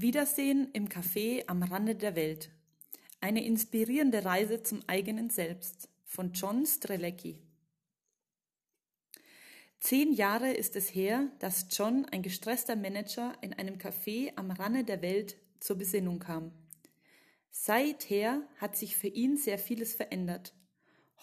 [0.00, 2.50] Wiedersehen im Café am Rande der Welt.
[3.20, 7.36] Eine inspirierende Reise zum eigenen Selbst von John Strelecki.
[9.80, 14.84] Zehn Jahre ist es her, dass John, ein gestresster Manager, in einem Café am Rande
[14.84, 16.52] der Welt zur Besinnung kam.
[17.50, 20.54] Seither hat sich für ihn sehr vieles verändert.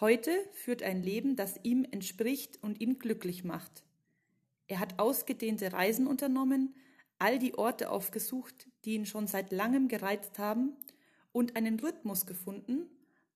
[0.00, 3.84] Heute führt er ein Leben, das ihm entspricht und ihn glücklich macht.
[4.66, 6.74] Er hat ausgedehnte Reisen unternommen,
[7.18, 10.76] all die Orte aufgesucht, die ihn schon seit langem gereizt haben,
[11.34, 12.86] und einen Rhythmus gefunden,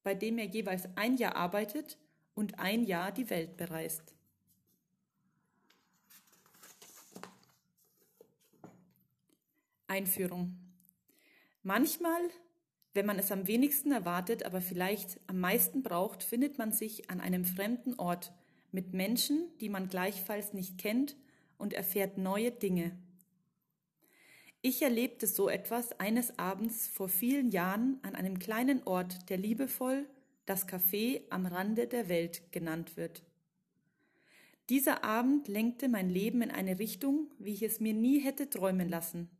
[0.04, 1.98] bei dem er jeweils ein Jahr arbeitet
[2.34, 4.14] und ein Jahr die Welt bereist.
[9.88, 10.56] Einführung.
[11.64, 12.20] Manchmal,
[12.94, 17.20] wenn man es am wenigsten erwartet, aber vielleicht am meisten braucht, findet man sich an
[17.20, 18.32] einem fremden Ort
[18.70, 21.16] mit Menschen, die man gleichfalls nicht kennt
[21.56, 22.96] und erfährt neue Dinge.
[24.60, 30.06] Ich erlebte so etwas eines Abends vor vielen Jahren an einem kleinen Ort, der liebevoll
[30.46, 33.22] das Café am Rande der Welt genannt wird.
[34.68, 38.88] Dieser Abend lenkte mein Leben in eine Richtung, wie ich es mir nie hätte träumen
[38.88, 39.30] lassen.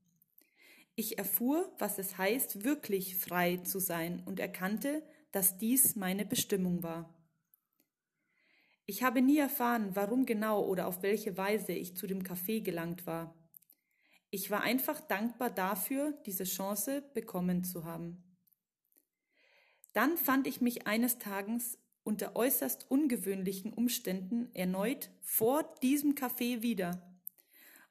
[0.95, 6.83] Ich erfuhr, was es heißt, wirklich frei zu sein und erkannte, dass dies meine Bestimmung
[6.83, 7.13] war.
[8.87, 13.07] Ich habe nie erfahren, warum genau oder auf welche Weise ich zu dem Café gelangt
[13.07, 13.35] war.
[14.31, 18.23] Ich war einfach dankbar dafür, diese Chance bekommen zu haben.
[19.93, 27.21] Dann fand ich mich eines Tages unter äußerst ungewöhnlichen Umständen erneut vor diesem Café wieder.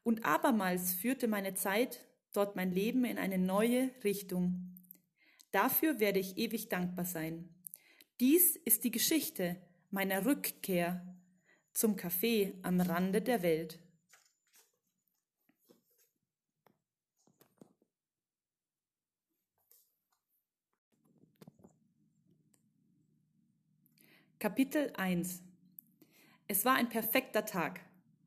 [0.03, 4.75] Und abermals führte meine Zeit dort mein Leben in eine neue Richtung.
[5.51, 7.49] Dafür werde ich ewig dankbar sein.
[8.19, 9.57] Dies ist die Geschichte
[9.91, 11.15] meiner Rückkehr
[11.73, 13.79] zum Café am Rande der Welt.
[24.39, 25.41] Kapitel 1
[26.47, 27.81] Es war ein perfekter Tag.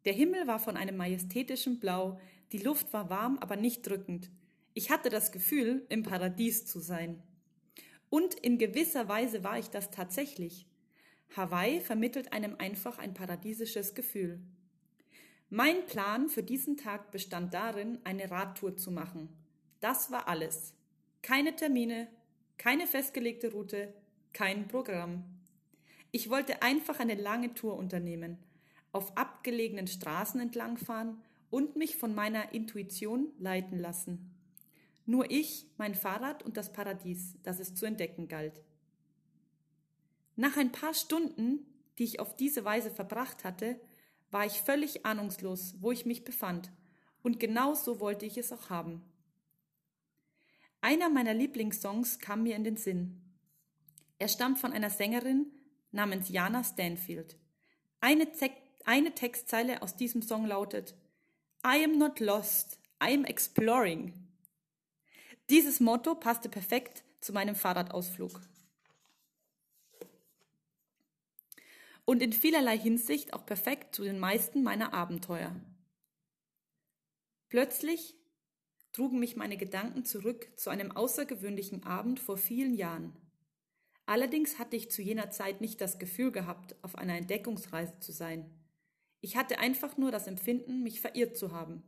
[0.04, 2.18] Der Himmel war von einem majestätischen Blau,
[2.50, 4.28] die Luft war warm, aber nicht drückend.
[4.74, 7.22] Ich hatte das Gefühl, im Paradies zu sein.
[8.08, 10.66] Und in gewisser Weise war ich das tatsächlich.
[11.36, 14.40] Hawaii vermittelt einem einfach ein paradiesisches Gefühl.
[15.48, 19.28] Mein Plan für diesen Tag bestand darin, eine Radtour zu machen.
[19.78, 20.74] Das war alles.
[21.22, 22.08] Keine Termine,
[22.58, 23.94] keine festgelegte Route,
[24.32, 25.39] kein Programm.
[26.12, 28.38] Ich wollte einfach eine lange Tour unternehmen,
[28.92, 34.34] auf abgelegenen Straßen entlangfahren und mich von meiner Intuition leiten lassen.
[35.06, 38.60] Nur ich, mein Fahrrad und das Paradies, das es zu entdecken galt.
[40.36, 41.66] Nach ein paar Stunden,
[41.98, 43.80] die ich auf diese Weise verbracht hatte,
[44.30, 46.70] war ich völlig ahnungslos, wo ich mich befand,
[47.22, 49.02] und genau so wollte ich es auch haben.
[50.80, 53.20] Einer meiner Lieblingssongs kam mir in den Sinn.
[54.18, 55.46] Er stammt von einer Sängerin,
[55.92, 57.36] namens Jana Stanfield.
[58.00, 58.50] Eine, Te
[58.84, 60.94] eine Textzeile aus diesem Song lautet
[61.64, 64.14] I am not lost, I am exploring.
[65.50, 68.40] Dieses Motto passte perfekt zu meinem Fahrradausflug.
[72.04, 75.54] Und in vielerlei Hinsicht auch perfekt zu den meisten meiner Abenteuer.
[77.48, 78.14] Plötzlich
[78.92, 83.14] trugen mich meine Gedanken zurück zu einem außergewöhnlichen Abend vor vielen Jahren.
[84.10, 88.50] Allerdings hatte ich zu jener Zeit nicht das Gefühl gehabt, auf einer Entdeckungsreise zu sein.
[89.20, 91.84] Ich hatte einfach nur das Empfinden, mich verirrt zu haben.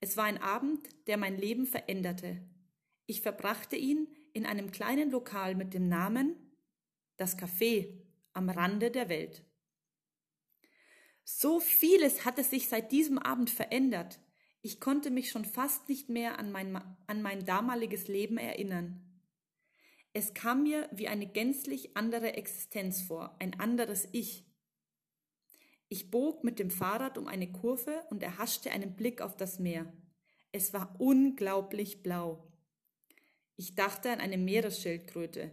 [0.00, 2.40] Es war ein Abend, der mein Leben veränderte.
[3.04, 6.34] Ich verbrachte ihn in einem kleinen Lokal mit dem Namen
[7.18, 7.92] Das Café
[8.32, 9.44] am Rande der Welt.
[11.24, 14.18] So vieles hatte sich seit diesem Abend verändert.
[14.62, 16.74] Ich konnte mich schon fast nicht mehr an mein,
[17.06, 19.11] an mein damaliges Leben erinnern.
[20.14, 24.44] Es kam mir wie eine gänzlich andere Existenz vor, ein anderes Ich.
[25.88, 29.90] Ich bog mit dem Fahrrad um eine Kurve und erhaschte einen Blick auf das Meer.
[30.50, 32.46] Es war unglaublich blau.
[33.56, 35.50] Ich dachte an eine Meeresschildkröte,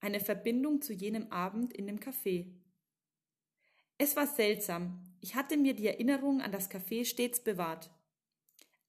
[0.00, 2.52] eine Verbindung zu jenem Abend in dem Café.
[3.96, 7.90] Es war seltsam, ich hatte mir die Erinnerung an das Café stets bewahrt.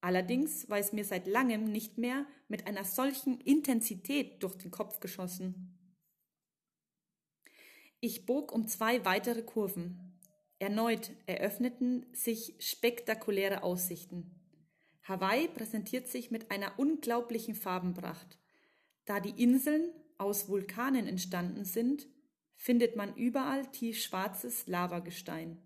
[0.06, 5.00] Allerdings war es mir seit langem nicht mehr mit einer solchen Intensität durch den Kopf
[5.00, 5.80] geschossen.
[8.02, 10.19] Ich bog um zwei weitere Kurven.
[10.60, 14.30] Erneut eröffneten sich spektakuläre Aussichten.
[15.02, 18.38] Hawaii präsentiert sich mit einer unglaublichen Farbenpracht.
[19.06, 22.06] Da die Inseln aus Vulkanen entstanden sind,
[22.58, 25.64] findet man überall tiefschwarzes Lavagestein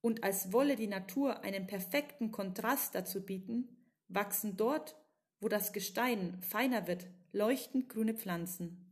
[0.00, 3.68] und als wolle die Natur einen perfekten Kontrast dazu bieten,
[4.08, 4.96] wachsen dort,
[5.40, 8.84] wo das Gestein feiner wird, leuchtend grüne Pflanzen.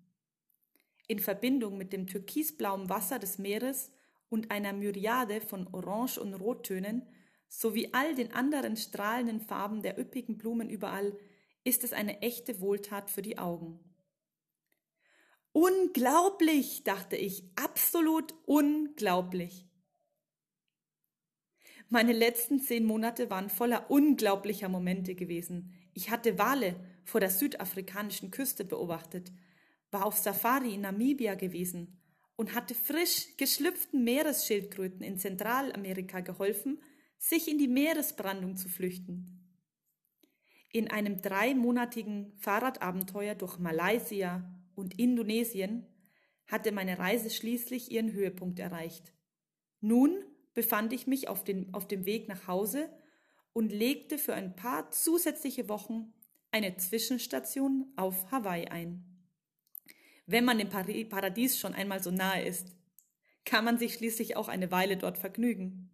[1.08, 3.92] In Verbindung mit dem türkisblauen Wasser des Meeres
[4.28, 7.06] und einer Myriade von Orange- und Rottönen
[7.48, 11.16] sowie all den anderen strahlenden Farben der üppigen Blumen überall
[11.64, 13.80] ist es eine echte Wohltat für die Augen.
[15.52, 19.65] Unglaublich, dachte ich, absolut unglaublich.
[21.88, 25.72] Meine letzten zehn Monate waren voller unglaublicher Momente gewesen.
[25.94, 26.74] Ich hatte Wale
[27.04, 29.32] vor der südafrikanischen Küste beobachtet,
[29.92, 32.00] war auf Safari in Namibia gewesen
[32.34, 36.82] und hatte frisch geschlüpften Meeresschildkröten in Zentralamerika geholfen,
[37.18, 39.46] sich in die Meeresbrandung zu flüchten.
[40.72, 44.44] In einem dreimonatigen Fahrradabenteuer durch Malaysia
[44.74, 45.86] und Indonesien
[46.48, 49.14] hatte meine Reise schließlich ihren Höhepunkt erreicht.
[49.80, 50.24] Nun
[50.56, 52.88] befand ich mich auf, den, auf dem Weg nach Hause
[53.52, 56.14] und legte für ein paar zusätzliche Wochen
[56.50, 59.04] eine Zwischenstation auf Hawaii ein.
[60.24, 62.74] Wenn man dem Paradies schon einmal so nahe ist,
[63.44, 65.90] kann man sich schließlich auch eine Weile dort vergnügen.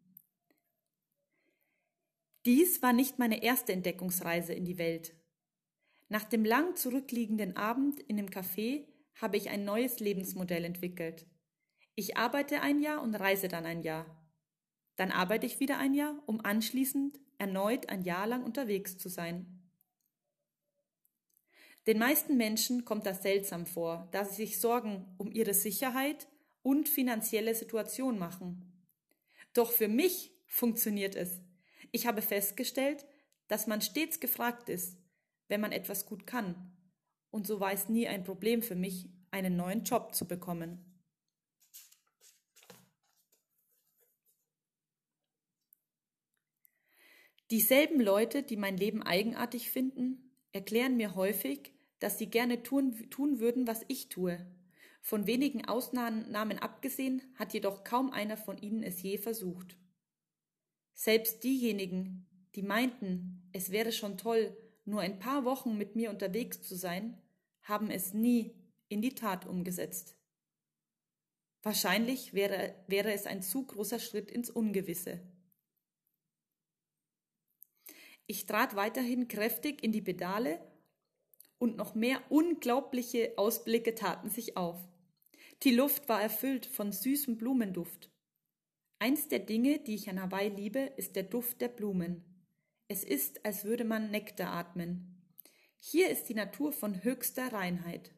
[2.46, 5.14] Dies war nicht meine erste Entdeckungsreise in die Welt.
[6.08, 8.86] Nach dem lang zurückliegenden Abend in dem Café
[9.20, 11.26] habe ich ein neues Lebensmodell entwickelt.
[11.96, 14.21] Ich arbeite ein Jahr und reise dann ein Jahr.
[15.02, 19.68] Dann arbeite ich wieder ein Jahr, um anschließend erneut ein Jahr lang unterwegs zu sein.
[21.88, 26.28] Den meisten Menschen kommt das seltsam vor, da sie sich Sorgen um ihre Sicherheit
[26.62, 28.86] und finanzielle Situation machen.
[29.54, 31.40] Doch für mich funktioniert es.
[31.90, 33.04] Ich habe festgestellt,
[33.48, 34.98] dass man stets gefragt ist,
[35.48, 36.76] wenn man etwas gut kann.
[37.32, 40.91] Und so war es nie ein Problem für mich, einen neuen Job zu bekommen.
[47.52, 53.40] Dieselben Leute, die mein Leben eigenartig finden, erklären mir häufig, dass sie gerne tun, tun
[53.40, 54.46] würden, was ich tue.
[55.02, 59.76] Von wenigen Ausnahmen abgesehen hat jedoch kaum einer von ihnen es je versucht.
[60.94, 64.56] Selbst diejenigen, die meinten, es wäre schon toll,
[64.86, 67.20] nur ein paar Wochen mit mir unterwegs zu sein,
[67.60, 68.54] haben es nie
[68.88, 70.16] in die Tat umgesetzt.
[71.62, 75.20] Wahrscheinlich wäre, wäre es ein zu großer Schritt ins Ungewisse.
[78.26, 80.60] Ich trat weiterhin kräftig in die Pedale
[81.58, 84.76] und noch mehr unglaubliche Ausblicke taten sich auf.
[85.62, 88.10] Die Luft war erfüllt von süßem Blumenduft.
[88.98, 92.24] Eins der Dinge, die ich an Hawaii liebe, ist der Duft der Blumen.
[92.88, 95.24] Es ist, als würde man Nektar atmen.
[95.76, 98.12] Hier ist die Natur von höchster Reinheit.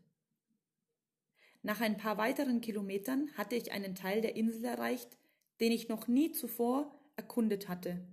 [1.63, 5.17] Nach ein paar weiteren Kilometern hatte ich einen Teil der Insel erreicht,
[5.61, 8.07] den ich noch nie zuvor erkundet hatte.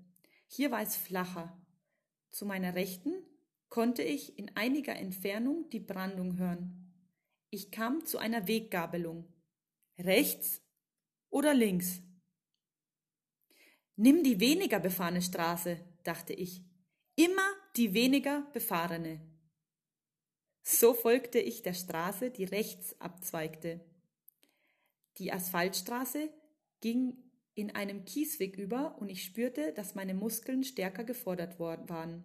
[0.48, 1.61] Hier war es flacher.
[2.42, 3.14] Zu meiner Rechten
[3.70, 6.92] konnte ich in einiger Entfernung die Brandung hören.
[7.52, 9.32] Ich kam zu einer Weggabelung.
[10.00, 10.60] Rechts
[11.30, 12.02] oder links?
[13.96, 16.64] Nimm die weniger befahrene Straße, dachte ich.
[17.16, 19.22] Immer die weniger befahrene.
[20.64, 23.86] So folgte ich der Straße, die rechts abzweigte.
[25.20, 26.34] Die Asphaltstraße
[26.80, 32.24] ging in einem Kiesweg über und ich spürte, dass meine Muskeln stärker gefordert waren.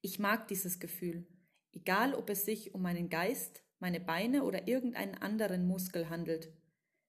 [0.00, 1.26] Ich mag dieses Gefühl,
[1.72, 6.52] egal ob es sich um meinen Geist, meine Beine oder irgendeinen anderen Muskel handelt.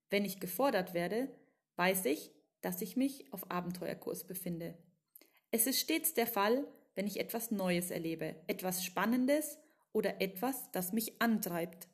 [0.10, 1.30] Wenn ich gefordert werde,
[1.76, 2.32] weiß ich,
[2.62, 4.78] dass ich mich auf Abenteuerkurs befinde.
[5.52, 9.58] Es ist stets der Fall, wenn ich etwas Neues erlebe, etwas Spannendes
[9.94, 11.88] oder etwas, das mich antreibt.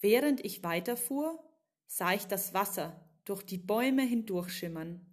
[0.00, 1.42] Während ich weiterfuhr,
[1.92, 5.04] sah ich das Wasser durch die Bäume hindurchschimmern.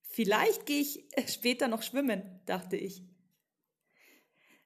[0.00, 3.04] Vielleicht gehe ich später noch schwimmen, dachte ich.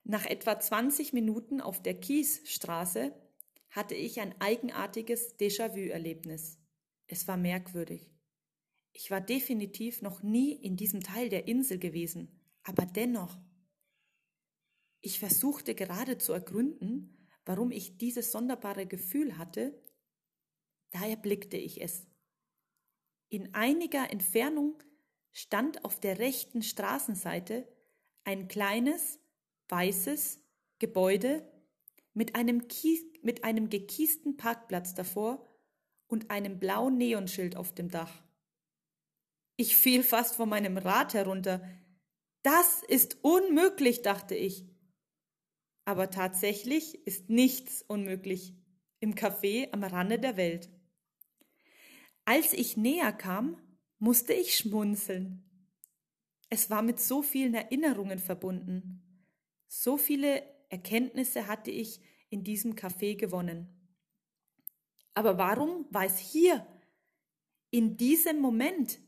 [0.02, 3.14] Nach etwa 20 Minuten auf der Kiesstraße
[3.68, 6.58] hatte ich ein eigenartiges Déjà-vu-Erlebnis.
[7.06, 8.10] Es war merkwürdig.
[8.92, 13.36] Ich war definitiv noch nie in diesem Teil der Insel gewesen, aber dennoch.
[15.02, 19.78] Ich versuchte gerade zu ergründen, warum ich dieses sonderbare Gefühl hatte,
[20.98, 22.06] da erblickte ich es.
[23.28, 24.82] In einiger Entfernung
[25.32, 27.68] stand auf der rechten Straßenseite
[28.24, 29.20] ein kleines,
[29.68, 30.42] weißes
[30.78, 31.46] Gebäude
[32.14, 35.46] mit einem, Kies, mit einem gekiesten Parkplatz davor
[36.08, 38.22] und einem blauen Neonschild auf dem Dach.
[39.56, 41.68] Ich fiel fast von meinem Rad herunter.
[42.42, 44.64] Das ist unmöglich, dachte ich.
[45.84, 48.54] Aber tatsächlich ist nichts unmöglich
[49.00, 50.70] im Café am Rande der Welt.
[52.28, 53.56] Als ich näher kam,
[53.98, 55.48] musste ich schmunzeln.
[56.50, 59.02] Es war mit so vielen Erinnerungen verbunden.
[59.66, 63.66] So viele Erkenntnisse hatte ich in diesem Café gewonnen.
[65.14, 66.66] Aber warum war es hier,
[67.70, 68.98] in diesem Moment?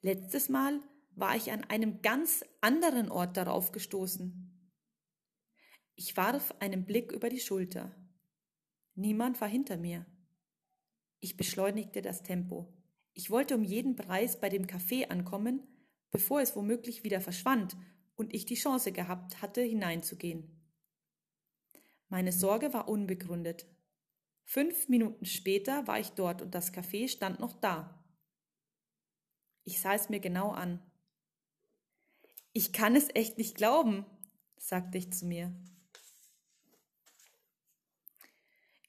[0.00, 4.72] Letztes Mal war ich an einem ganz anderen Ort darauf gestoßen.
[5.96, 7.94] Ich warf einen Blick über die Schulter.
[8.94, 10.06] Niemand war hinter mir.
[11.20, 12.72] Ich beschleunigte das Tempo.
[13.12, 15.62] Ich wollte um jeden Preis bei dem Café ankommen,
[16.10, 17.76] bevor es womöglich wieder verschwand
[18.16, 20.60] und ich die Chance gehabt hatte, hineinzugehen.
[22.08, 23.66] Meine Sorge war unbegründet.
[24.44, 28.04] Fünf Minuten später war ich dort und das Café stand noch da.
[29.64, 30.80] Ich sah es mir genau an.
[32.52, 34.04] Ich kann es echt nicht glauben,
[34.56, 35.52] sagte ich zu mir.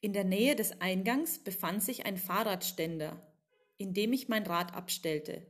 [0.06, 3.20] In der Nähe des Eingangs befand sich ein Fahrradständer,
[3.78, 5.48] in dem ich mein Rad abstellte.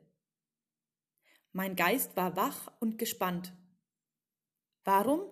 [1.52, 3.52] Mein Geist war wach und gespannt.
[4.86, 5.24] Warum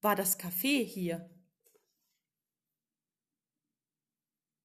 [0.00, 1.28] war das Café hier?